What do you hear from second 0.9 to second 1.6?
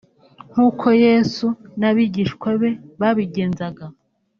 Yesu